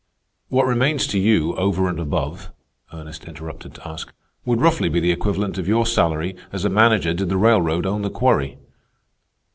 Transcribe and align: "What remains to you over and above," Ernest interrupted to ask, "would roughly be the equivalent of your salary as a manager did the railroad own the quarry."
"What 0.49 0.65
remains 0.65 1.05
to 1.05 1.19
you 1.19 1.55
over 1.57 1.87
and 1.87 1.99
above," 1.99 2.51
Ernest 2.91 3.25
interrupted 3.25 3.75
to 3.75 3.87
ask, 3.87 4.11
"would 4.45 4.59
roughly 4.59 4.89
be 4.89 4.99
the 4.99 5.11
equivalent 5.11 5.59
of 5.59 5.67
your 5.67 5.85
salary 5.85 6.35
as 6.51 6.65
a 6.65 6.69
manager 6.71 7.13
did 7.13 7.29
the 7.29 7.37
railroad 7.37 7.85
own 7.85 8.01
the 8.01 8.09
quarry." 8.09 8.57